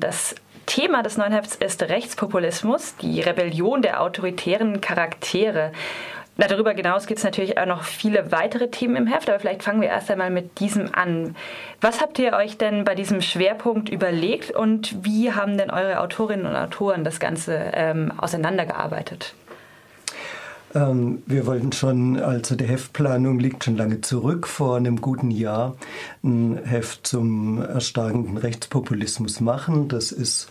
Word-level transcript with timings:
Das 0.00 0.34
Thema 0.64 1.02
des 1.02 1.18
neuen 1.18 1.32
Hefts 1.32 1.56
ist 1.56 1.82
Rechtspopulismus, 1.82 2.96
die 3.02 3.20
Rebellion 3.20 3.82
der 3.82 4.00
autoritären 4.00 4.80
Charaktere. 4.80 5.72
Darüber 6.38 6.72
hinaus 6.72 7.06
gibt 7.06 7.18
es 7.18 7.24
natürlich 7.24 7.58
auch 7.58 7.66
noch 7.66 7.82
viele 7.82 8.32
weitere 8.32 8.70
Themen 8.70 8.96
im 8.96 9.06
Heft, 9.06 9.28
aber 9.28 9.38
vielleicht 9.38 9.62
fangen 9.62 9.82
wir 9.82 9.90
erst 9.90 10.10
einmal 10.10 10.30
mit 10.30 10.58
diesem 10.58 10.94
an. 10.94 11.36
Was 11.82 12.00
habt 12.00 12.18
ihr 12.18 12.32
euch 12.32 12.56
denn 12.56 12.84
bei 12.84 12.94
diesem 12.94 13.20
Schwerpunkt 13.20 13.90
überlegt 13.90 14.52
und 14.52 15.04
wie 15.04 15.34
haben 15.34 15.58
denn 15.58 15.70
eure 15.70 16.00
Autorinnen 16.00 16.46
und 16.46 16.56
Autoren 16.56 17.04
das 17.04 17.20
Ganze 17.20 17.72
ähm, 17.74 18.10
auseinandergearbeitet? 18.16 19.34
Ähm, 20.74 21.22
wir 21.26 21.46
wollten 21.46 21.72
schon, 21.72 22.18
also 22.18 22.54
die 22.54 22.66
Heftplanung 22.66 23.38
liegt 23.38 23.64
schon 23.64 23.76
lange 23.76 24.00
zurück, 24.00 24.46
vor 24.46 24.76
einem 24.76 25.00
guten 25.00 25.30
Jahr 25.30 25.76
ein 26.22 26.58
Heft 26.64 27.06
zum 27.06 27.60
erstarkenden 27.62 28.36
Rechtspopulismus 28.36 29.40
machen. 29.40 29.88
Das 29.88 30.12
ist 30.12 30.48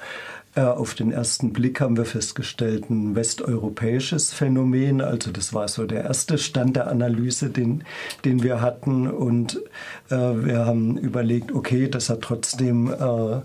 äh, 0.56 0.62
auf 0.62 0.96
den 0.96 1.12
ersten 1.12 1.54
Blick 1.54 1.80
haben 1.80 1.96
wir 1.96 2.06
festgestellt, 2.06 2.90
ein 2.90 3.16
westeuropäisches 3.16 4.34
Phänomen. 4.34 5.00
Also 5.00 5.32
das 5.32 5.54
war 5.54 5.68
so 5.68 5.86
der 5.86 6.04
erste 6.04 6.38
Stand 6.38 6.76
der 6.76 6.88
Analyse, 6.88 7.50
den, 7.50 7.84
den 8.26 8.44
wir 8.44 8.60
hatten. 8.60 9.08
Und 9.08 9.62
äh, 10.10 10.16
wir 10.16 10.66
haben 10.66 10.98
überlegt, 10.98 11.54
okay, 11.54 11.88
das 11.88 12.10
hat 12.10 12.22
trotzdem 12.22 12.92
äh, 12.92 13.42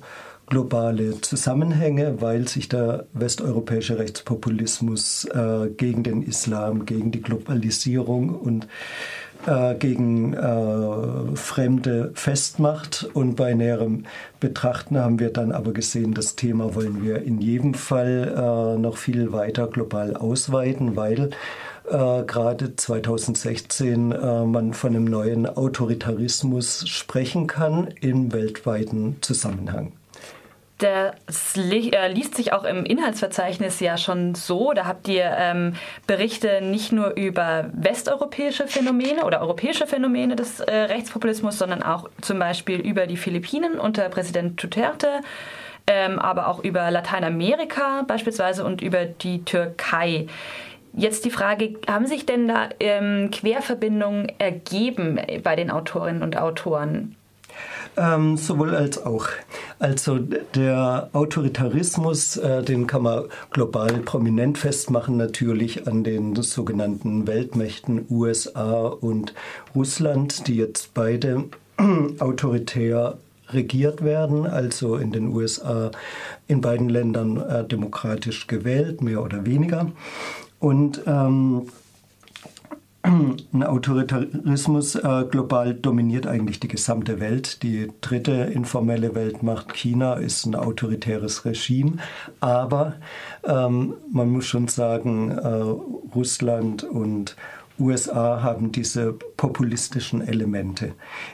globale 0.54 1.20
Zusammenhänge, 1.20 2.20
weil 2.20 2.46
sich 2.46 2.68
der 2.68 3.06
westeuropäische 3.12 3.98
Rechtspopulismus 3.98 5.24
äh, 5.24 5.68
gegen 5.76 6.04
den 6.04 6.22
Islam, 6.22 6.86
gegen 6.86 7.10
die 7.10 7.22
Globalisierung 7.22 8.28
und 8.28 8.68
äh, 9.46 9.74
gegen 9.74 10.32
äh, 10.32 11.36
Fremde 11.36 12.12
festmacht. 12.14 13.10
Und 13.14 13.34
bei 13.34 13.52
näherem 13.54 14.04
Betrachten 14.38 14.96
haben 14.96 15.18
wir 15.18 15.30
dann 15.30 15.50
aber 15.50 15.72
gesehen, 15.72 16.14
das 16.14 16.36
Thema 16.36 16.76
wollen 16.76 17.02
wir 17.02 17.22
in 17.22 17.40
jedem 17.40 17.74
Fall 17.74 18.32
äh, 18.36 18.78
noch 18.78 18.96
viel 18.96 19.32
weiter 19.32 19.66
global 19.66 20.16
ausweiten, 20.16 20.94
weil 20.94 21.30
äh, 21.90 22.22
gerade 22.22 22.76
2016 22.76 24.12
äh, 24.12 24.44
man 24.44 24.72
von 24.72 24.94
einem 24.94 25.06
neuen 25.06 25.46
Autoritarismus 25.48 26.88
sprechen 26.88 27.48
kann 27.48 27.88
im 28.00 28.32
weltweiten 28.32 29.16
Zusammenhang. 29.20 29.90
Das 30.84 31.56
äh, 31.56 32.12
liest 32.12 32.34
sich 32.34 32.52
auch 32.52 32.64
im 32.64 32.84
Inhaltsverzeichnis 32.84 33.80
ja 33.80 33.96
schon 33.96 34.34
so. 34.34 34.74
Da 34.74 34.84
habt 34.84 35.08
ihr 35.08 35.34
ähm, 35.34 35.76
Berichte 36.06 36.60
nicht 36.60 36.92
nur 36.92 37.16
über 37.16 37.70
westeuropäische 37.72 38.66
Phänomene 38.66 39.24
oder 39.24 39.40
europäische 39.40 39.86
Phänomene 39.86 40.36
des 40.36 40.60
äh, 40.60 40.74
Rechtspopulismus, 40.74 41.56
sondern 41.56 41.82
auch 41.82 42.10
zum 42.20 42.38
Beispiel 42.38 42.80
über 42.80 43.06
die 43.06 43.16
Philippinen 43.16 43.80
unter 43.80 44.10
Präsident 44.10 44.62
Duterte, 44.62 45.22
ähm, 45.86 46.18
aber 46.18 46.48
auch 46.48 46.62
über 46.62 46.90
Lateinamerika 46.90 48.02
beispielsweise 48.06 48.62
und 48.62 48.82
über 48.82 49.06
die 49.06 49.42
Türkei. 49.42 50.26
Jetzt 50.92 51.24
die 51.24 51.30
Frage, 51.30 51.76
haben 51.88 52.06
sich 52.06 52.26
denn 52.26 52.46
da 52.46 52.68
ähm, 52.78 53.30
Querverbindungen 53.30 54.30
ergeben 54.38 55.18
bei 55.42 55.56
den 55.56 55.70
Autorinnen 55.70 56.22
und 56.22 56.36
Autoren? 56.36 57.16
Ähm, 57.96 58.36
sowohl 58.36 58.74
als 58.74 59.04
auch. 59.04 59.28
Also 59.78 60.18
der 60.18 61.10
Autoritarismus, 61.12 62.36
äh, 62.36 62.62
den 62.62 62.86
kann 62.86 63.02
man 63.02 63.24
global 63.50 63.92
prominent 63.98 64.58
festmachen, 64.58 65.16
natürlich 65.16 65.86
an 65.86 66.02
den 66.02 66.34
sogenannten 66.34 67.26
Weltmächten 67.26 68.06
USA 68.10 68.86
und 68.86 69.32
Russland, 69.74 70.48
die 70.48 70.56
jetzt 70.56 70.94
beide 70.94 71.44
autoritär 72.18 73.16
regiert 73.50 74.02
werden, 74.02 74.46
also 74.46 74.96
in 74.96 75.12
den 75.12 75.28
USA 75.28 75.90
in 76.48 76.60
beiden 76.60 76.88
Ländern 76.88 77.36
äh, 77.36 77.64
demokratisch 77.64 78.46
gewählt, 78.46 79.02
mehr 79.02 79.22
oder 79.22 79.46
weniger. 79.46 79.92
Und 80.58 81.02
ähm, 81.06 81.68
ein 83.04 83.62
Autoritarismus 83.62 84.94
äh, 84.94 85.24
global 85.30 85.74
dominiert 85.74 86.26
eigentlich 86.26 86.58
die 86.58 86.68
gesamte 86.68 87.20
Welt. 87.20 87.62
Die 87.62 87.92
dritte 88.00 88.32
informelle 88.32 89.14
Weltmacht 89.14 89.74
China 89.74 90.14
ist 90.14 90.46
ein 90.46 90.54
autoritäres 90.54 91.44
Regime, 91.44 91.98
aber 92.40 92.94
ähm, 93.44 93.94
man 94.10 94.30
muss 94.30 94.46
schon 94.46 94.68
sagen, 94.68 95.32
äh, 95.32 95.46
Russland 96.14 96.82
und 96.82 97.36
USA 97.78 98.42
haben 98.42 98.70
diese 98.70 99.12
populistischen 99.12 100.20
Elemente. 100.20 100.92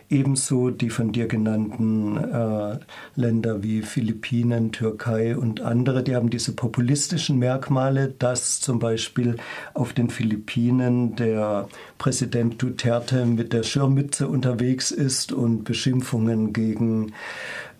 Ebenso 0.08 0.70
die 0.70 0.88
von 0.88 1.12
dir 1.12 1.26
genannten 1.28 2.16
äh, 2.16 2.78
Länder 3.14 3.62
wie 3.62 3.82
Philippinen, 3.82 4.72
Türkei 4.72 5.36
und 5.36 5.60
andere, 5.60 6.02
die 6.02 6.16
haben 6.16 6.30
diese 6.30 6.52
populistischen 6.52 7.38
Merkmale, 7.38 8.14
dass 8.18 8.60
zum 8.60 8.78
Beispiel 8.78 9.36
auf 9.74 9.92
den 9.92 10.08
Philippinen 10.08 11.14
der 11.14 11.68
Präsident 11.98 12.62
Duterte 12.62 13.26
mit 13.26 13.52
der 13.52 13.62
Schirmmütze 13.62 14.26
unterwegs 14.26 14.90
ist 14.90 15.32
und 15.32 15.64
Beschimpfungen 15.64 16.54
gegen 16.54 17.08
äh, 17.08 17.12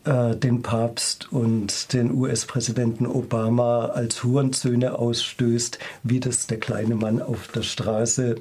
den 0.05 0.63
Papst 0.63 1.31
und 1.31 1.93
den 1.93 2.13
US-Präsidenten 2.13 3.07
Obama 3.07 3.87
als 3.87 4.25
Hurensöhne 4.25 4.99
ausstößt, 4.99 5.79
wie 6.05 6.21
das 6.21 6.47
der 6.47 6.59
kleine 6.59 6.95
Mann 6.95 7.21
auf 7.21 7.49
der 7.49 7.63
Straße 7.63 8.37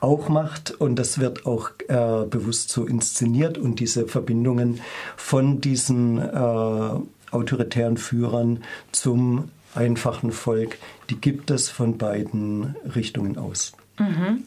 auch 0.00 0.28
macht 0.28 0.70
und 0.70 0.96
das 0.96 1.18
wird 1.18 1.46
auch 1.46 1.70
äh, 1.88 2.24
bewusst 2.26 2.70
so 2.70 2.86
inszeniert 2.86 3.58
und 3.58 3.80
diese 3.80 4.06
Verbindungen 4.06 4.80
von 5.16 5.60
diesen 5.60 6.18
äh, 6.18 6.90
autoritären 7.30 7.96
Führern 7.96 8.62
zum 8.92 9.50
einfachen 9.74 10.32
Volk, 10.32 10.78
die 11.10 11.20
gibt 11.20 11.50
es 11.50 11.68
von 11.68 11.98
beiden 11.98 12.76
Richtungen 12.94 13.38
aus. 13.38 13.72
Mhm. 13.98 14.44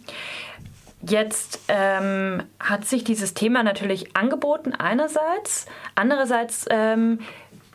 Jetzt 1.07 1.59
ähm, 1.67 2.43
hat 2.59 2.85
sich 2.85 3.03
dieses 3.03 3.33
Thema 3.33 3.63
natürlich 3.63 4.15
angeboten 4.15 4.73
einerseits, 4.73 5.65
andererseits 5.95 6.65
ähm, 6.69 7.19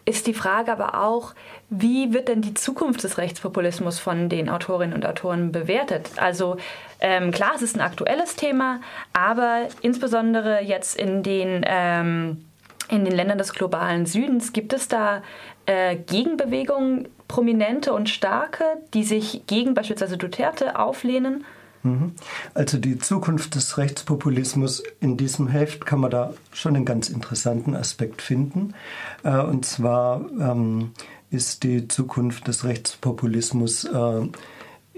ist 0.04 0.28
die 0.28 0.34
Frage 0.34 0.70
aber 0.70 1.02
auch, 1.02 1.34
wie 1.68 2.12
wird 2.12 2.28
denn 2.28 2.40
die 2.40 2.54
Zukunft 2.54 3.02
des 3.02 3.18
Rechtspopulismus 3.18 3.98
von 3.98 4.28
den 4.28 4.48
Autorinnen 4.48 4.94
und 4.94 5.04
Autoren 5.04 5.50
bewertet? 5.50 6.10
Also 6.14 6.58
ähm, 7.00 7.32
klar, 7.32 7.52
es 7.56 7.62
ist 7.62 7.74
ein 7.74 7.80
aktuelles 7.80 8.36
Thema, 8.36 8.80
aber 9.12 9.66
insbesondere 9.82 10.62
jetzt 10.62 10.96
in 10.96 11.24
den, 11.24 11.64
ähm, 11.66 12.44
in 12.88 13.04
den 13.04 13.14
Ländern 13.14 13.38
des 13.38 13.52
globalen 13.52 14.06
Südens 14.06 14.52
gibt 14.52 14.72
es 14.72 14.86
da 14.86 15.22
äh, 15.66 15.96
Gegenbewegungen, 15.96 17.08
prominente 17.26 17.92
und 17.92 18.08
starke, 18.08 18.62
die 18.94 19.02
sich 19.02 19.42
gegen 19.48 19.74
beispielsweise 19.74 20.16
Duterte 20.16 20.78
auflehnen? 20.78 21.44
Mhm. 21.82 22.12
Also 22.54 22.78
die 22.78 22.98
Zukunft 22.98 23.54
des 23.54 23.78
Rechtspopulismus 23.78 24.82
in 25.00 25.16
diesem 25.16 25.48
Heft 25.48 25.86
kann 25.86 26.00
man 26.00 26.10
da 26.10 26.34
schon 26.52 26.76
einen 26.76 26.84
ganz 26.84 27.08
interessanten 27.08 27.74
Aspekt 27.74 28.22
finden. 28.22 28.74
Äh, 29.22 29.38
und 29.38 29.64
zwar 29.64 30.20
ähm, 30.40 30.92
ist 31.30 31.62
die 31.62 31.88
Zukunft 31.88 32.48
des 32.48 32.64
Rechtspopulismus 32.64 33.84
äh, 33.84 34.28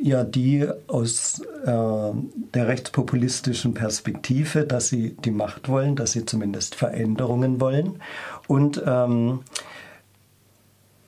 ja 0.01 0.25
die 0.25 0.67
aus 0.87 1.41
äh, 1.41 1.67
der 1.67 2.69
rechtspopulistischen 2.69 3.75
Perspektive, 3.75 4.65
dass 4.65 4.89
sie 4.89 5.17
die 5.25 5.31
Macht 5.31 5.69
wollen, 5.69 5.97
dass 5.97 6.13
sie 6.13 6.25
zumindest 6.25 6.75
Veränderungen 6.75 7.61
wollen. 7.61 8.01
Und 8.47 8.83
ähm, 8.87 9.41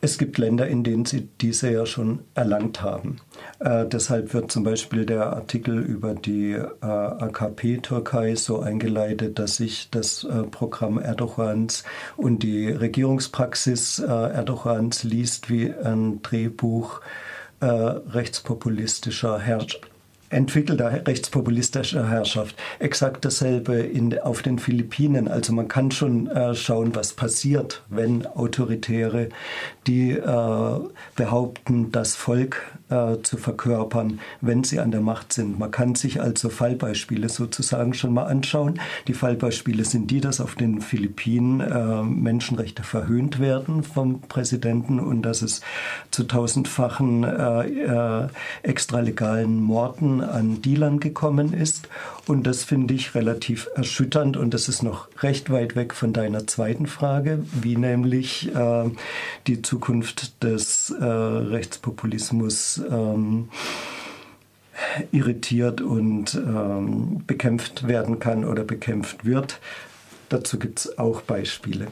es 0.00 0.16
gibt 0.16 0.38
Länder, 0.38 0.66
in 0.66 0.82
denen 0.82 1.04
sie 1.04 1.28
diese 1.40 1.70
ja 1.70 1.84
schon 1.84 2.20
erlangt 2.34 2.82
haben. 2.82 3.16
Äh, 3.58 3.86
deshalb 3.86 4.32
wird 4.32 4.50
zum 4.50 4.64
Beispiel 4.64 5.04
der 5.04 5.32
Artikel 5.32 5.78
über 5.78 6.14
die 6.14 6.52
äh, 6.52 6.66
AKP-Türkei 6.80 8.34
so 8.34 8.60
eingeleitet, 8.60 9.38
dass 9.38 9.56
sich 9.56 9.90
das 9.90 10.24
äh, 10.24 10.44
Programm 10.44 10.98
Erdogans 10.98 11.84
und 12.16 12.42
die 12.42 12.68
Regierungspraxis 12.68 13.98
äh, 13.98 14.06
Erdogans 14.06 15.04
liest 15.04 15.50
wie 15.50 15.72
ein 15.72 16.22
Drehbuch 16.22 17.00
äh, 17.60 17.66
rechtspopulistischer 17.66 19.38
Herrschaft 19.38 19.89
entwickelter 20.30 21.06
rechtspopulistischer 21.06 22.08
Herrschaft. 22.08 22.56
Exakt 22.78 23.24
dasselbe 23.24 23.74
in, 23.74 24.18
auf 24.20 24.42
den 24.42 24.58
Philippinen. 24.58 25.28
Also 25.28 25.52
man 25.52 25.68
kann 25.68 25.90
schon 25.90 26.28
äh, 26.28 26.54
schauen, 26.54 26.94
was 26.94 27.12
passiert, 27.12 27.82
wenn 27.88 28.26
Autoritäre, 28.26 29.28
die 29.86 30.12
äh, 30.12 30.80
behaupten, 31.16 31.90
das 31.90 32.14
Volk 32.14 32.62
äh, 32.90 33.16
zu 33.22 33.36
verkörpern, 33.36 34.20
wenn 34.40 34.62
sie 34.62 34.78
an 34.78 34.92
der 34.92 35.00
Macht 35.00 35.32
sind. 35.32 35.58
Man 35.58 35.72
kann 35.72 35.96
sich 35.96 36.20
also 36.20 36.48
Fallbeispiele 36.48 37.28
sozusagen 37.28 37.94
schon 37.94 38.14
mal 38.14 38.24
anschauen. 38.24 38.80
Die 39.08 39.14
Fallbeispiele 39.14 39.84
sind 39.84 40.10
die, 40.10 40.20
dass 40.20 40.40
auf 40.40 40.54
den 40.54 40.80
Philippinen 40.80 41.60
äh, 41.60 42.02
Menschenrechte 42.02 42.84
verhöhnt 42.84 43.40
werden 43.40 43.82
vom 43.82 44.20
Präsidenten 44.20 45.00
und 45.00 45.22
dass 45.22 45.42
es 45.42 45.60
zu 46.12 46.24
tausendfachen 46.24 47.24
äh, 47.24 48.22
äh, 48.24 48.28
extralegalen 48.62 49.60
Morden 49.60 50.19
Jahren 50.20 50.30
an 50.30 50.62
Dealern 50.62 51.00
gekommen 51.00 51.52
ist. 51.52 51.88
Und 52.26 52.46
das 52.46 52.64
finde 52.64 52.94
ich 52.94 53.14
relativ 53.14 53.68
erschütternd 53.74 54.36
und 54.36 54.54
das 54.54 54.68
ist 54.68 54.82
noch 54.82 55.08
recht 55.22 55.50
weit 55.50 55.76
weg 55.76 55.94
von 55.94 56.12
deiner 56.12 56.46
zweiten 56.46 56.86
Frage, 56.86 57.44
wie 57.52 57.76
nämlich 57.76 58.54
äh, 58.54 58.90
die 59.46 59.62
Zukunft 59.62 60.42
des 60.42 60.90
äh, 60.90 61.04
Rechtspopulismus 61.04 62.82
ähm, 62.90 63.48
irritiert 65.12 65.80
und 65.80 66.34
ähm, 66.34 67.22
bekämpft 67.26 67.86
werden 67.86 68.18
kann 68.18 68.44
oder 68.44 68.64
bekämpft 68.64 69.24
wird. 69.24 69.60
Dazu 70.28 70.58
gibt 70.58 70.80
es 70.80 70.98
auch 70.98 71.22
Beispiele. 71.22 71.88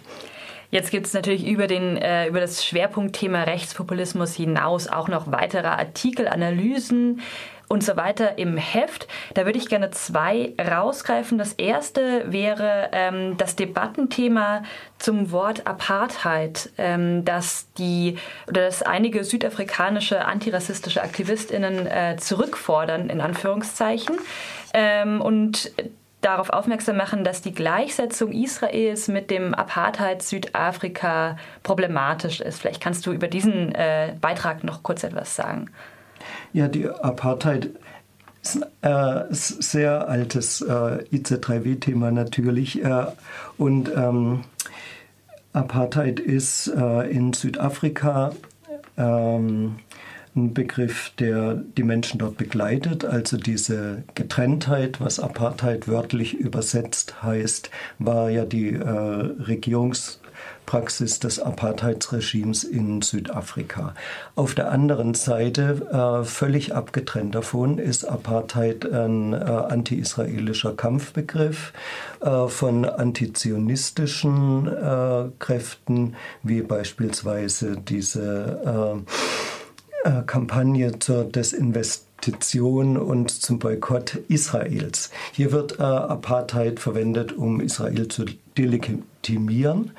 Jetzt 0.70 0.90
gibt 0.90 1.06
es 1.06 1.14
natürlich 1.14 1.46
über, 1.46 1.66
den, 1.66 1.96
äh, 1.96 2.28
über 2.28 2.40
das 2.40 2.64
Schwerpunktthema 2.64 3.44
Rechtspopulismus 3.44 4.34
hinaus 4.34 4.86
auch 4.86 5.08
noch 5.08 5.32
weitere 5.32 5.66
Artikel, 5.66 6.28
Analysen 6.28 7.20
und 7.68 7.84
so 7.84 7.96
weiter 7.96 8.38
im 8.38 8.56
Heft. 8.56 9.06
Da 9.34 9.44
würde 9.44 9.58
ich 9.58 9.68
gerne 9.68 9.90
zwei 9.90 10.54
rausgreifen. 10.58 11.38
Das 11.38 11.52
erste 11.52 12.32
wäre 12.32 12.88
ähm, 12.92 13.36
das 13.36 13.56
Debattenthema 13.56 14.62
zum 14.98 15.30
Wort 15.30 15.66
Apartheid, 15.66 16.70
ähm, 16.78 17.24
das 17.24 17.68
die 17.78 18.18
oder 18.46 18.62
das 18.62 18.82
einige 18.82 19.24
südafrikanische 19.24 20.24
antirassistische 20.24 21.02
AktivistInnen 21.02 21.86
äh, 21.86 22.16
zurückfordern, 22.18 23.10
in 23.10 23.20
Anführungszeichen. 23.20 24.16
Ähm, 24.74 25.20
und 25.20 25.72
darauf 26.20 26.50
aufmerksam 26.50 26.96
machen, 26.96 27.22
dass 27.22 27.42
die 27.42 27.54
Gleichsetzung 27.54 28.32
Israels 28.32 29.08
mit 29.08 29.30
dem 29.30 29.54
Apartheid 29.54 30.22
Südafrika 30.22 31.36
problematisch 31.62 32.40
ist. 32.40 32.60
Vielleicht 32.60 32.82
kannst 32.82 33.06
du 33.06 33.12
über 33.12 33.28
diesen 33.28 33.74
äh, 33.74 34.14
Beitrag 34.20 34.64
noch 34.64 34.82
kurz 34.82 35.04
etwas 35.04 35.36
sagen. 35.36 35.70
Ja, 36.52 36.68
die 36.68 36.88
Apartheid 36.88 37.70
ist 38.42 38.62
ein 38.82 38.92
äh, 38.92 39.24
sehr 39.30 40.08
altes 40.08 40.60
äh, 40.60 41.04
IC3W-Thema 41.12 42.10
natürlich. 42.10 42.84
Äh, 42.84 43.06
und 43.56 43.90
ähm, 43.94 44.44
Apartheid 45.52 46.20
ist 46.20 46.68
äh, 46.68 47.10
in 47.10 47.32
Südafrika 47.32 48.32
ähm, 48.96 49.76
ein 50.36 50.54
Begriff, 50.54 51.12
der 51.18 51.54
die 51.54 51.82
Menschen 51.82 52.18
dort 52.18 52.36
begleitet. 52.36 53.04
Also 53.04 53.36
diese 53.36 54.04
Getrenntheit, 54.14 55.00
was 55.00 55.18
Apartheid 55.20 55.88
wörtlich 55.88 56.34
übersetzt 56.34 57.22
heißt, 57.22 57.70
war 57.98 58.30
ja 58.30 58.44
die 58.44 58.68
äh, 58.68 59.34
Regierungspraxis 60.68 61.18
des 61.18 61.38
Apartheidsregimes 61.40 62.64
in 62.64 63.02
Südafrika. 63.02 63.94
Auf 64.34 64.54
der 64.54 64.70
anderen 64.70 65.14
Seite, 65.14 65.86
äh, 65.90 66.24
völlig 66.24 66.74
abgetrennt 66.74 67.34
davon, 67.34 67.78
ist 67.78 68.04
Apartheid 68.04 68.84
ein 68.90 69.32
äh, 69.32 69.36
anti-israelischer 69.36 70.74
Kampfbegriff 70.74 71.72
äh, 72.20 72.48
von 72.48 72.84
antizionistischen 72.84 74.66
äh, 74.66 75.30
Kräften, 75.38 76.14
wie 76.42 76.62
beispielsweise 76.62 77.76
diese 77.76 79.04
äh, 80.04 80.08
äh, 80.08 80.22
Kampagne 80.26 80.98
zur 80.98 81.24
Desinvestition 81.24 82.96
und 82.96 83.30
zum 83.30 83.58
Boykott 83.58 84.16
Israels. 84.28 85.10
Hier 85.32 85.52
wird 85.52 85.78
äh, 85.78 85.82
Apartheid 85.82 86.80
verwendet, 86.80 87.32
um 87.32 87.60
Israel 87.60 88.08
zu 88.08 88.26
delegitimieren 89.28 89.92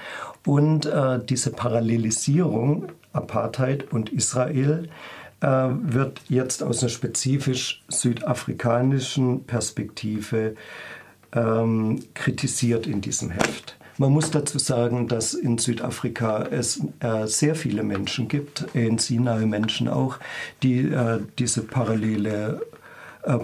und 0.45 0.85
äh, 0.85 1.19
diese 1.23 1.51
Parallelisierung 1.51 2.91
Apartheid 3.13 3.91
und 3.91 4.09
Israel 4.09 4.89
äh, 5.41 5.47
wird 5.47 6.21
jetzt 6.29 6.63
aus 6.63 6.81
einer 6.81 6.89
spezifisch 6.89 7.83
südafrikanischen 7.87 9.45
Perspektive 9.45 10.55
ähm, 11.33 12.03
kritisiert 12.13 12.87
in 12.87 13.01
diesem 13.01 13.31
Heft. 13.31 13.77
Man 13.97 14.13
muss 14.13 14.31
dazu 14.31 14.59
sagen, 14.59 15.07
dass 15.09 15.33
in 15.33 15.57
Südafrika 15.57 16.43
es 16.43 16.81
äh, 17.01 17.25
sehr 17.27 17.55
viele 17.55 17.83
Menschen 17.83 18.29
gibt, 18.29 18.65
in 18.73 18.97
Sinai 18.97 19.45
Menschen 19.45 19.89
auch, 19.89 20.19
die 20.63 20.83
äh, 20.83 21.19
diese 21.37 21.63
Parallele 21.63 22.61
äh, 23.23 23.37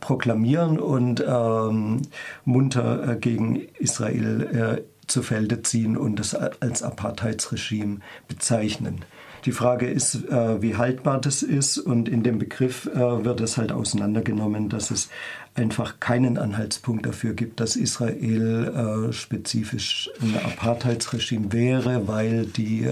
proklamieren 0.00 0.78
und 0.78 1.24
ähm, 1.26 2.02
munter 2.44 3.08
äh, 3.08 3.16
gegen 3.16 3.56
Israel 3.78 4.42
äh, 4.78 5.06
zu 5.06 5.22
Felde 5.22 5.62
ziehen 5.62 5.96
und 5.96 6.20
es 6.20 6.34
als 6.34 6.82
Apartheidsregime 6.82 7.98
bezeichnen. 8.28 9.04
Die 9.46 9.52
Frage 9.52 9.86
ist, 9.88 10.16
äh, 10.28 10.60
wie 10.60 10.76
haltbar 10.76 11.18
das 11.18 11.42
ist 11.42 11.78
und 11.78 12.08
in 12.08 12.22
dem 12.22 12.38
Begriff 12.38 12.86
äh, 12.86 13.24
wird 13.24 13.40
es 13.40 13.56
halt 13.56 13.72
auseinandergenommen, 13.72 14.68
dass 14.68 14.90
es 14.90 15.08
einfach 15.54 15.98
keinen 15.98 16.36
Anhaltspunkt 16.36 17.06
dafür 17.06 17.32
gibt, 17.32 17.58
dass 17.60 17.74
Israel 17.74 19.08
äh, 19.08 19.12
spezifisch 19.12 20.10
ein 20.20 20.36
Apartheidsregime 20.44 21.52
wäre, 21.52 22.06
weil 22.06 22.44
die 22.46 22.86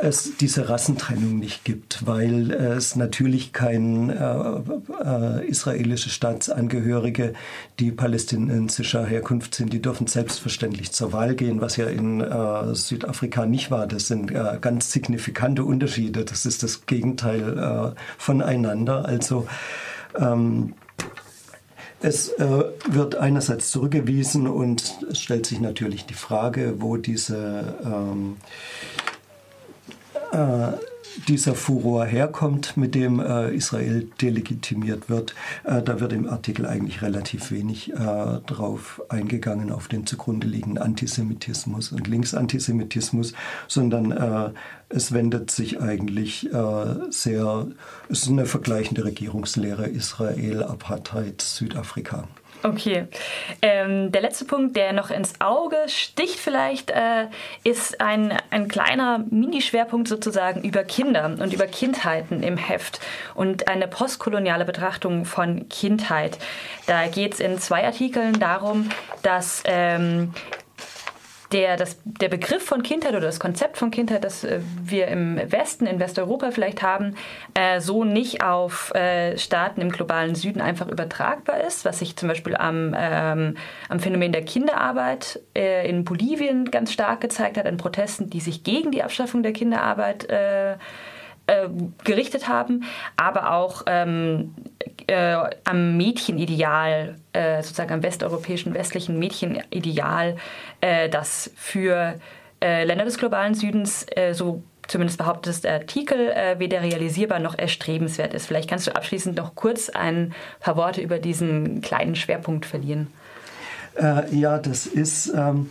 es 0.00 0.36
diese 0.36 0.68
Rassentrennung 0.68 1.38
nicht 1.38 1.64
gibt, 1.64 2.06
weil 2.06 2.50
es 2.50 2.96
natürlich 2.96 3.52
kein 3.52 4.10
äh, 4.10 4.60
äh, 5.04 5.46
israelische 5.46 6.10
Staatsangehörige, 6.10 7.34
die 7.78 7.90
palästinensischer 7.90 9.04
Herkunft 9.04 9.54
sind, 9.54 9.72
die 9.72 9.82
dürfen 9.82 10.06
selbstverständlich 10.06 10.92
zur 10.92 11.12
Wahl 11.12 11.34
gehen, 11.34 11.60
was 11.60 11.76
ja 11.76 11.86
in 11.86 12.20
äh, 12.20 12.74
Südafrika 12.74 13.46
nicht 13.46 13.70
war. 13.70 13.86
Das 13.86 14.06
sind 14.06 14.30
äh, 14.30 14.58
ganz 14.60 14.92
signifikante 14.92 15.64
Unterschiede. 15.64 16.24
Das 16.24 16.46
ist 16.46 16.62
das 16.62 16.86
Gegenteil 16.86 17.58
äh, 17.58 18.00
voneinander. 18.18 19.04
Also 19.04 19.46
ähm, 20.16 20.74
es 22.00 22.28
äh, 22.28 22.64
wird 22.88 23.16
einerseits 23.16 23.70
zurückgewiesen 23.72 24.46
und 24.46 24.98
es 25.10 25.18
stellt 25.18 25.46
sich 25.46 25.60
natürlich 25.60 26.06
die 26.06 26.14
Frage, 26.14 26.76
wo 26.78 26.96
diese 26.96 27.74
ähm, 27.84 28.36
äh, 28.36 29.07
dieser 31.26 31.54
Furor 31.54 32.04
herkommt, 32.04 32.76
mit 32.76 32.94
dem 32.94 33.20
äh, 33.20 33.50
Israel 33.54 34.08
delegitimiert 34.20 35.08
wird. 35.08 35.34
Äh, 35.64 35.82
da 35.82 36.00
wird 36.00 36.12
im 36.12 36.28
Artikel 36.28 36.66
eigentlich 36.66 37.02
relativ 37.02 37.50
wenig 37.50 37.92
äh, 37.92 37.96
drauf 38.46 39.02
eingegangen, 39.08 39.72
auf 39.72 39.88
den 39.88 40.06
zugrunde 40.06 40.46
liegenden 40.46 40.82
Antisemitismus 40.82 41.92
und 41.92 42.06
Linksantisemitismus, 42.06 43.32
sondern 43.66 44.12
äh, 44.12 44.50
es 44.88 45.12
wendet 45.12 45.50
sich 45.50 45.80
eigentlich 45.80 46.52
äh, 46.52 46.94
sehr, 47.10 47.66
es 48.08 48.22
ist 48.22 48.28
eine 48.28 48.46
vergleichende 48.46 49.04
Regierungslehre 49.04 49.86
Israel, 49.88 50.62
Apartheid, 50.62 51.42
Südafrika. 51.42 52.28
Okay. 52.62 53.06
Ähm, 53.62 54.10
der 54.10 54.20
letzte 54.20 54.44
Punkt, 54.44 54.74
der 54.74 54.92
noch 54.92 55.10
ins 55.10 55.40
Auge 55.40 55.76
sticht 55.86 56.38
vielleicht, 56.38 56.90
äh, 56.90 57.26
ist 57.62 58.00
ein, 58.00 58.36
ein 58.50 58.68
kleiner 58.68 59.24
Minischwerpunkt 59.30 60.08
sozusagen 60.08 60.62
über 60.62 60.82
Kinder 60.82 61.36
und 61.38 61.52
über 61.52 61.66
Kindheiten 61.66 62.42
im 62.42 62.56
Heft 62.56 63.00
und 63.34 63.68
eine 63.68 63.86
postkoloniale 63.86 64.64
Betrachtung 64.64 65.24
von 65.24 65.68
Kindheit. 65.68 66.38
Da 66.86 67.06
geht 67.06 67.34
es 67.34 67.40
in 67.40 67.58
zwei 67.58 67.84
Artikeln 67.84 68.40
darum, 68.40 68.88
dass 69.22 69.62
ähm, 69.64 70.34
der, 71.52 71.76
das, 71.76 71.98
der 72.04 72.28
Begriff 72.28 72.62
von 72.62 72.82
Kindheit 72.82 73.12
oder 73.12 73.22
das 73.22 73.40
Konzept 73.40 73.78
von 73.78 73.90
Kindheit, 73.90 74.24
das 74.24 74.44
äh, 74.44 74.60
wir 74.82 75.08
im 75.08 75.40
Westen, 75.50 75.86
in 75.86 75.98
Westeuropa 75.98 76.50
vielleicht 76.50 76.82
haben, 76.82 77.14
äh, 77.54 77.80
so 77.80 78.04
nicht 78.04 78.42
auf 78.42 78.94
äh, 78.94 79.38
Staaten 79.38 79.80
im 79.80 79.90
globalen 79.90 80.34
Süden 80.34 80.60
einfach 80.60 80.88
übertragbar 80.88 81.60
ist, 81.60 81.84
was 81.84 82.00
sich 82.00 82.16
zum 82.16 82.28
Beispiel 82.28 82.56
am, 82.56 82.94
ähm, 82.96 83.56
am 83.88 84.00
Phänomen 84.00 84.32
der 84.32 84.44
Kinderarbeit 84.44 85.40
äh, 85.56 85.88
in 85.88 86.04
Bolivien 86.04 86.70
ganz 86.70 86.92
stark 86.92 87.20
gezeigt 87.20 87.56
hat, 87.56 87.66
an 87.66 87.78
Protesten, 87.78 88.28
die 88.28 88.40
sich 88.40 88.62
gegen 88.62 88.90
die 88.90 89.02
Abschaffung 89.02 89.42
der 89.42 89.52
Kinderarbeit 89.52 90.28
äh, 90.28 90.76
äh, 91.48 91.68
gerichtet 92.04 92.46
haben, 92.46 92.84
aber 93.16 93.54
auch 93.54 93.84
ähm, 93.86 94.54
äh, 95.06 95.34
am 95.64 95.96
Mädchenideal, 95.96 97.16
äh, 97.32 97.62
sozusagen 97.62 97.94
am 97.94 98.02
westeuropäischen, 98.02 98.74
westlichen 98.74 99.18
Mädchenideal, 99.18 100.36
äh, 100.82 101.08
das 101.08 101.50
für 101.56 102.20
äh, 102.62 102.84
Länder 102.84 103.06
des 103.06 103.16
globalen 103.16 103.54
Südens 103.54 104.04
äh, 104.14 104.34
so 104.34 104.62
zumindest 104.88 105.18
behauptet 105.18 105.64
der 105.64 105.74
Artikel, 105.74 106.32
weder 106.56 106.80
realisierbar 106.80 107.40
noch 107.40 107.58
erstrebenswert 107.58 108.32
ist. 108.32 108.46
Vielleicht 108.46 108.70
kannst 108.70 108.86
du 108.86 108.96
abschließend 108.96 109.36
noch 109.36 109.54
kurz 109.54 109.90
ein 109.90 110.32
paar 110.60 110.76
Worte 110.76 111.02
über 111.02 111.18
diesen 111.18 111.82
kleinen 111.82 112.14
Schwerpunkt 112.14 112.64
verlieren. 112.64 113.08
ja, 114.30 114.56
das 114.56 114.86
ist 114.86 115.30
ähm, 115.36 115.70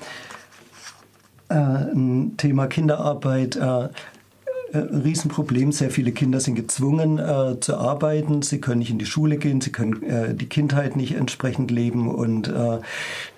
ein 1.50 2.36
Thema 2.38 2.68
Kinderarbeit 2.68 3.56
äh, 3.56 3.90
ein 4.84 5.02
Riesenproblem. 5.02 5.72
Sehr 5.72 5.92
viele 5.92 6.12
Kinder 6.12 6.40
sind 6.40 6.56
gezwungen 6.56 7.20
äh, 7.20 7.60
zu 7.60 7.78
arbeiten. 7.78 8.42
Sie 8.42 8.60
können 8.60 8.80
nicht 8.80 8.92
in 8.92 9.00
die 9.00 9.06
Schule 9.06 9.38
gehen, 9.38 9.62
sie 9.62 9.72
können 9.72 10.04
äh, 10.04 10.34
die 10.34 10.48
Kindheit 10.48 10.96
nicht 10.96 11.16
entsprechend 11.16 11.72
leben 11.72 12.14
und 12.14 12.48
äh, 12.48 12.80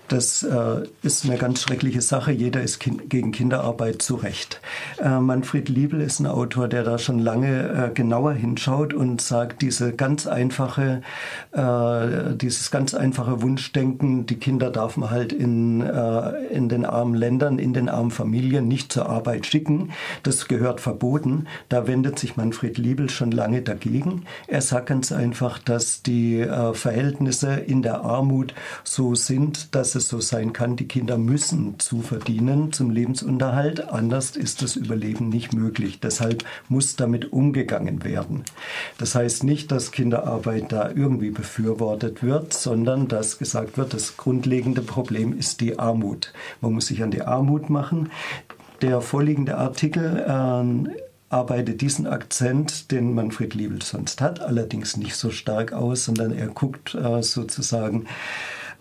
Das 0.10 0.42
äh, 0.42 0.88
ist 1.04 1.24
eine 1.24 1.38
ganz 1.38 1.62
schreckliche 1.62 2.02
Sache. 2.02 2.32
Jeder 2.32 2.64
ist 2.64 2.80
kind, 2.80 3.12
gegen 3.12 3.32
Kinderarbeit 3.32 4.02
zu 4.02 4.16
Recht. 4.16 4.60
Äh, 4.98 5.20
Manfred 5.20 5.70
Liebel 5.70 6.02
ist 6.02 6.20
ein 6.20 6.26
Autor, 6.26 6.68
der 6.68 6.84
da 6.84 6.98
schon 6.98 7.20
lange 7.20 7.90
äh, 7.90 7.94
genauer 7.94 8.34
hinschaut 8.34 8.96
und 8.96 9.22
sagt, 9.22 9.62
diese 9.62 9.94
ganz 9.94 10.26
einfache, 10.26 11.04
äh, 11.52 12.36
dieses 12.36 12.72
ganz 12.72 12.96
einfache 12.96 13.44
Wunschdenken, 13.44 14.26
die 14.26 14.38
Kinder 14.38 14.72
darf 14.72 14.98
man 14.98 15.12
halt 15.12 15.32
in, 15.32 15.82
äh, 15.82 16.30
in 16.48 16.70
den 16.70 16.86
armen 16.86 17.14
Ländern, 17.14 17.60
in 17.60 17.74
den 17.74 17.88
armen 17.88 18.12
Familien 18.12 18.68
nicht 18.68 18.92
zur 18.92 19.08
Arbeit 19.08 19.46
schicken. 19.46 19.92
Das 20.24 20.48
gehört 20.48 20.82
verboten. 20.82 21.46
Da 21.70 21.86
wendet 21.86 22.18
sich 22.18 22.36
Manfred 22.36 22.80
Liebel 22.80 23.12
schon 23.12 23.30
lange 23.30 23.62
dagegen. 23.62 24.24
Er 24.48 24.62
sagt 24.62 24.88
ganz 24.88 25.12
einfach, 25.12 25.60
dass 25.60 26.02
die 26.02 26.40
äh, 26.40 26.74
Verhältnisse 26.74 27.54
in 27.54 27.84
der 27.84 28.02
Armut 28.02 28.56
so 28.84 29.14
sind, 29.14 29.76
dass 29.76 29.94
es 29.94 29.99
so 30.08 30.20
sein 30.22 30.54
kann, 30.54 30.76
die 30.76 30.88
Kinder 30.88 31.18
müssen 31.18 31.80
zuverdienen 31.80 32.72
zum 32.72 32.90
Lebensunterhalt, 32.90 33.90
anders 33.90 34.36
ist 34.36 34.62
das 34.62 34.76
Überleben 34.76 35.30
nicht 35.30 35.54
möglich. 35.54 36.00
Deshalb 36.00 36.44
muss 36.68 36.96
damit 36.96 37.34
umgegangen 37.34 38.04
werden. 38.04 38.44
Das 38.98 39.16
heißt 39.16 39.44
nicht, 39.44 39.72
dass 39.72 39.92
Kinderarbeit 39.92 40.72
da 40.72 40.90
irgendwie 40.90 41.32
befürwortet 41.32 42.24
wird, 42.24 42.54
sondern 42.54 43.08
dass 43.08 43.38
gesagt 43.38 43.78
wird, 43.78 43.94
das 43.94 44.18
grundlegende 44.18 44.82
Problem 44.82 45.38
ist 45.38 45.62
die 45.62 45.78
Armut. 45.80 46.34
Man 46.62 46.74
muss 46.74 46.88
sich 46.88 47.04
an 47.04 47.12
die 47.12 47.24
Armut 47.24 47.70
machen. 47.70 48.12
Der 48.82 49.02
vorliegende 49.02 49.58
Artikel 49.58 50.24
äh, 50.26 51.10
arbeitet 51.30 51.82
diesen 51.82 52.08
Akzent, 52.08 52.92
den 52.92 53.14
Manfred 53.14 53.54
Liebel 53.54 53.82
sonst 53.82 54.20
hat, 54.20 54.40
allerdings 54.40 54.98
nicht 54.98 55.16
so 55.16 55.30
stark 55.30 55.74
aus, 55.74 56.06
sondern 56.06 56.32
er 56.32 56.48
guckt 56.48 56.96
äh, 56.96 57.22
sozusagen 57.22 58.08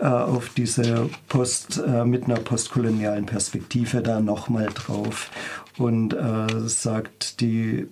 auf 0.04 0.50
diese 0.50 1.10
Post 1.28 1.82
äh, 1.84 2.04
mit 2.04 2.24
einer 2.24 2.36
postkolonialen 2.36 3.26
Perspektive 3.26 4.00
da 4.00 4.20
nochmal 4.20 4.68
drauf 4.72 5.30
und 5.76 6.12
äh, 6.14 6.46
sagt, 6.66 7.40
die 7.40 7.88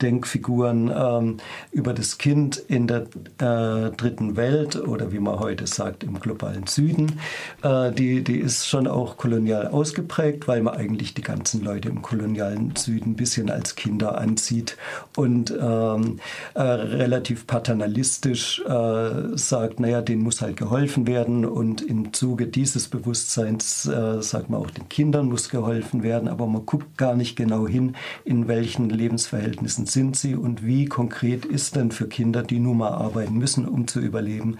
Denkfiguren 0.00 0.90
ähm, 0.94 1.36
über 1.72 1.94
das 1.94 2.18
Kind 2.18 2.56
in 2.56 2.86
der 2.86 3.02
äh, 3.38 3.90
dritten 3.96 4.36
Welt 4.36 4.76
oder 4.76 5.12
wie 5.12 5.20
man 5.20 5.38
heute 5.38 5.66
sagt 5.66 6.04
im 6.04 6.20
globalen 6.20 6.66
Süden, 6.66 7.20
äh, 7.62 7.92
die, 7.92 8.22
die 8.22 8.38
ist 8.38 8.66
schon 8.66 8.86
auch 8.86 9.16
kolonial 9.16 9.68
ausgeprägt, 9.68 10.48
weil 10.48 10.62
man 10.62 10.74
eigentlich 10.74 11.14
die 11.14 11.22
ganzen 11.22 11.62
Leute 11.62 11.88
im 11.88 12.02
kolonialen 12.02 12.74
Süden 12.76 13.12
ein 13.12 13.16
bisschen 13.16 13.50
als 13.50 13.76
Kinder 13.76 14.18
ansieht 14.18 14.76
und 15.16 15.50
ähm, 15.50 16.18
äh, 16.54 16.60
relativ 16.62 17.46
paternalistisch 17.46 18.60
äh, 18.66 19.36
sagt, 19.36 19.80
naja, 19.80 20.02
denen 20.02 20.22
muss 20.22 20.42
halt 20.42 20.56
geholfen 20.56 21.06
werden 21.06 21.44
und 21.44 21.82
im 21.82 22.12
Zuge 22.12 22.46
dieses 22.46 22.88
Bewusstseins 22.88 23.86
äh, 23.86 24.22
sagt 24.22 24.50
man 24.50 24.60
auch, 24.60 24.70
den 24.70 24.88
Kindern 24.88 25.26
muss 25.26 25.48
geholfen 25.48 26.02
werden, 26.02 26.28
aber 26.28 26.46
man 26.46 26.66
guckt 26.66 26.98
gar 26.98 27.14
nicht 27.14 27.36
genau 27.36 27.66
hin, 27.66 27.96
in 28.24 28.48
welchen 28.48 28.90
Lebensverhältnissen 28.90 29.59
Verhältnissen 29.60 29.84
sind 29.84 30.16
sie 30.16 30.36
und 30.36 30.64
wie 30.64 30.86
konkret 30.86 31.44
ist 31.44 31.76
denn 31.76 31.90
für 31.90 32.08
Kinder, 32.08 32.42
die 32.42 32.58
nun 32.58 32.78
mal 32.78 32.92
arbeiten 32.92 33.34
müssen, 33.34 33.68
um 33.68 33.86
zu 33.86 34.00
überleben, 34.00 34.56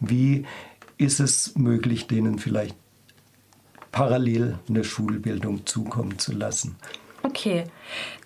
wie 0.00 0.46
ist 0.96 1.20
es 1.20 1.54
möglich, 1.54 2.06
denen 2.06 2.38
vielleicht 2.38 2.74
parallel 3.92 4.58
eine 4.66 4.84
Schulbildung 4.84 5.66
zukommen 5.66 6.18
zu 6.18 6.32
lassen. 6.32 6.76
Okay, 7.28 7.64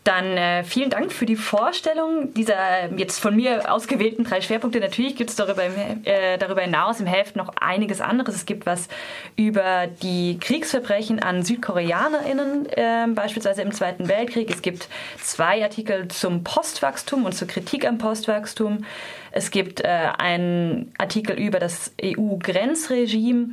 dann 0.05 0.37
äh, 0.37 0.65
vielen 0.65 0.91
Dank 0.91 1.13
für 1.13 1.27
die 1.27 1.37
Vorstellung 1.37 2.35
dieser 2.35 2.93
jetzt 2.97 3.19
von 3.21 3.35
mir 3.35 3.73
ausgewählten 3.73 4.25
drei 4.25 4.41
Schwerpunkte. 4.41 4.81
Natürlich 4.81 5.17
gibt 5.17 5.31
es 5.31 5.37
darüber, 5.37 5.63
äh, 5.65 6.39
darüber 6.39 6.61
hinaus 6.61 7.01
im 7.01 7.07
Heft 7.07 7.37
noch 7.37 7.53
einiges 7.61 8.01
anderes. 8.01 8.35
Es 8.35 8.47
gibt 8.47 8.67
was 8.67 8.89
über 9.37 9.87
die 10.03 10.39
Kriegsverbrechen 10.41 11.21
an 11.21 11.45
SüdkoreanerInnen, 11.45 12.67
äh, 12.67 13.07
beispielsweise 13.15 13.63
im 13.63 13.73
Zweiten 13.73 14.09
Weltkrieg. 14.09 14.51
Es 14.51 14.63
gibt 14.63 14.89
zwei 15.21 15.63
Artikel 15.63 16.09
zum 16.09 16.43
Postwachstum 16.43 17.25
und 17.25 17.33
zur 17.33 17.47
Kritik 17.47 17.87
am 17.87 17.99
Postwachstum. 17.99 18.85
Es 19.31 19.53
gibt 19.53 19.83
äh, 19.83 19.87
einen 20.19 20.93
Artikel 20.99 21.39
über 21.39 21.61
das 21.61 21.93
EU-Grenzregime 22.03 23.51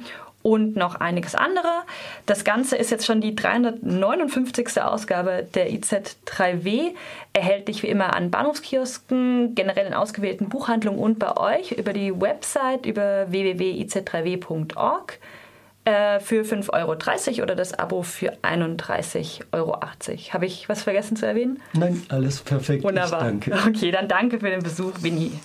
und 0.49 0.75
noch 0.75 0.95
einiges 0.95 1.35
andere. 1.35 1.83
Das 2.25 2.43
Ganze 2.43 2.75
ist 2.75 2.89
jetzt 2.89 3.05
schon 3.05 3.21
die 3.21 3.35
359. 3.35 4.81
Ausgabe 4.81 5.47
der 5.53 5.69
IZ3W, 5.71 6.95
erhältlich 7.33 7.83
wie 7.83 7.87
immer 7.87 8.15
an 8.15 8.31
Bahnhofskiosken, 8.31 9.53
generell 9.53 9.85
in 9.85 9.93
ausgewählten 9.93 10.49
Buchhandlungen 10.49 10.99
und 10.99 11.19
bei 11.19 11.37
euch 11.37 11.73
über 11.73 11.93
die 11.93 12.19
Website 12.19 12.87
über 12.87 13.31
www.iz3w.org 13.31 15.19
äh, 15.85 16.19
für 16.19 16.41
5,30 16.41 16.71
Euro 16.73 17.43
oder 17.43 17.55
das 17.55 17.73
Abo 17.77 18.01
für 18.01 18.33
31,80 18.41 19.41
Euro. 19.51 19.79
Habe 20.33 20.45
ich 20.47 20.67
was 20.67 20.81
vergessen 20.81 21.15
zu 21.15 21.27
erwähnen? 21.27 21.61
Nein, 21.73 22.01
alles 22.09 22.41
perfekt. 22.41 22.83
Wunderbar. 22.83 23.19
danke. 23.19 23.53
Okay, 23.67 23.91
dann 23.91 24.07
danke 24.07 24.39
für 24.39 24.49
den 24.49 24.63
Besuch, 24.63 24.93
Winnie. 25.01 25.39